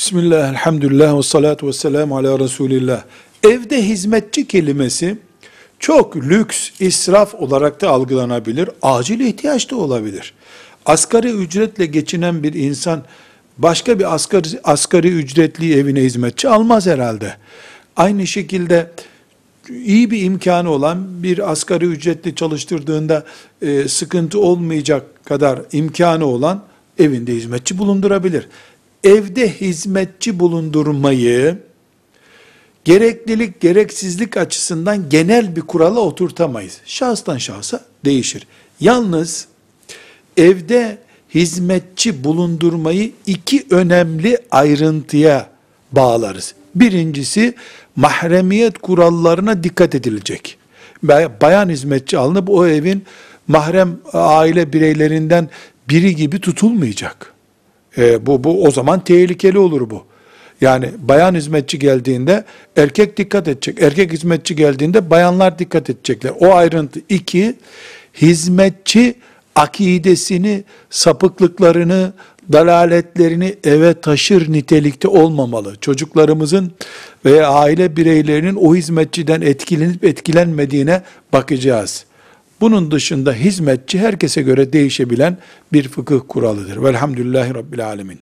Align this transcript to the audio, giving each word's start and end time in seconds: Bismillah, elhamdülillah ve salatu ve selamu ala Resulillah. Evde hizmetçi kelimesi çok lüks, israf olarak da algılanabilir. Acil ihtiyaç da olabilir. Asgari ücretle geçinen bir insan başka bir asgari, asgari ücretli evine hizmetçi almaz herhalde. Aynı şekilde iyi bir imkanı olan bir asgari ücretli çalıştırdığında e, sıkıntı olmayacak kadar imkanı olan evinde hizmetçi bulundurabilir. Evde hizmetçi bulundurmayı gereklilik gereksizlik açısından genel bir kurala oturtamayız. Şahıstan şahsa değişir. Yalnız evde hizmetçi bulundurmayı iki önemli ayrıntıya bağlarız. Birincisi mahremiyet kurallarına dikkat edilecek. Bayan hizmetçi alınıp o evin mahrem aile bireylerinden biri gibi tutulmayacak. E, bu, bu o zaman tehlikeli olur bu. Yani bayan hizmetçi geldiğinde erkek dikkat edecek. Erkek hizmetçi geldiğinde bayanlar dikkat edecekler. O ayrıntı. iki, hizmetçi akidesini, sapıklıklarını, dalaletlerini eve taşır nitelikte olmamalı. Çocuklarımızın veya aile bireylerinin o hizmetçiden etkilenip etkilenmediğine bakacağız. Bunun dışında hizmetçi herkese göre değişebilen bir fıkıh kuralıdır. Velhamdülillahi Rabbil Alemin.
Bismillah, 0.00 0.50
elhamdülillah 0.50 1.18
ve 1.18 1.22
salatu 1.22 1.66
ve 1.66 1.72
selamu 1.72 2.16
ala 2.16 2.38
Resulillah. 2.38 3.02
Evde 3.42 3.82
hizmetçi 3.82 4.46
kelimesi 4.46 5.18
çok 5.78 6.16
lüks, 6.16 6.70
israf 6.80 7.34
olarak 7.34 7.80
da 7.80 7.90
algılanabilir. 7.90 8.70
Acil 8.82 9.20
ihtiyaç 9.20 9.70
da 9.70 9.76
olabilir. 9.76 10.34
Asgari 10.86 11.30
ücretle 11.30 11.86
geçinen 11.86 12.42
bir 12.42 12.54
insan 12.54 13.02
başka 13.58 13.98
bir 13.98 14.14
asgari, 14.14 14.46
asgari 14.64 15.08
ücretli 15.08 15.78
evine 15.78 16.00
hizmetçi 16.00 16.48
almaz 16.48 16.86
herhalde. 16.86 17.36
Aynı 17.96 18.26
şekilde 18.26 18.90
iyi 19.68 20.10
bir 20.10 20.22
imkanı 20.22 20.70
olan 20.70 21.22
bir 21.22 21.50
asgari 21.50 21.84
ücretli 21.84 22.34
çalıştırdığında 22.34 23.24
e, 23.62 23.88
sıkıntı 23.88 24.40
olmayacak 24.40 25.24
kadar 25.24 25.60
imkanı 25.72 26.26
olan 26.26 26.62
evinde 26.98 27.34
hizmetçi 27.34 27.78
bulundurabilir. 27.78 28.48
Evde 29.04 29.48
hizmetçi 29.60 30.38
bulundurmayı 30.38 31.58
gereklilik 32.84 33.60
gereksizlik 33.60 34.36
açısından 34.36 35.08
genel 35.08 35.56
bir 35.56 35.60
kurala 35.60 36.00
oturtamayız. 36.00 36.80
Şahıstan 36.84 37.38
şahsa 37.38 37.84
değişir. 38.04 38.46
Yalnız 38.80 39.48
evde 40.36 40.98
hizmetçi 41.34 42.24
bulundurmayı 42.24 43.12
iki 43.26 43.66
önemli 43.70 44.38
ayrıntıya 44.50 45.50
bağlarız. 45.92 46.54
Birincisi 46.74 47.54
mahremiyet 47.96 48.78
kurallarına 48.78 49.64
dikkat 49.64 49.94
edilecek. 49.94 50.58
Bayan 51.40 51.68
hizmetçi 51.68 52.18
alınıp 52.18 52.50
o 52.50 52.66
evin 52.66 53.04
mahrem 53.48 53.98
aile 54.12 54.72
bireylerinden 54.72 55.48
biri 55.88 56.16
gibi 56.16 56.40
tutulmayacak. 56.40 57.34
E, 57.98 58.26
bu, 58.26 58.44
bu 58.44 58.64
o 58.64 58.70
zaman 58.70 59.04
tehlikeli 59.04 59.58
olur 59.58 59.90
bu. 59.90 60.04
Yani 60.60 60.90
bayan 60.98 61.34
hizmetçi 61.34 61.78
geldiğinde 61.78 62.44
erkek 62.76 63.16
dikkat 63.16 63.48
edecek. 63.48 63.82
Erkek 63.82 64.12
hizmetçi 64.12 64.56
geldiğinde 64.56 65.10
bayanlar 65.10 65.58
dikkat 65.58 65.90
edecekler. 65.90 66.32
O 66.40 66.54
ayrıntı. 66.54 67.00
iki, 67.08 67.54
hizmetçi 68.14 69.14
akidesini, 69.56 70.64
sapıklıklarını, 70.90 72.12
dalaletlerini 72.52 73.54
eve 73.64 74.00
taşır 74.00 74.52
nitelikte 74.52 75.08
olmamalı. 75.08 75.76
Çocuklarımızın 75.80 76.72
veya 77.24 77.48
aile 77.48 77.96
bireylerinin 77.96 78.54
o 78.54 78.74
hizmetçiden 78.74 79.40
etkilenip 79.40 80.04
etkilenmediğine 80.04 81.02
bakacağız. 81.32 82.04
Bunun 82.60 82.90
dışında 82.90 83.32
hizmetçi 83.32 83.98
herkese 83.98 84.42
göre 84.42 84.72
değişebilen 84.72 85.38
bir 85.72 85.88
fıkıh 85.88 86.20
kuralıdır. 86.28 86.82
Velhamdülillahi 86.82 87.54
Rabbil 87.54 87.86
Alemin. 87.86 88.20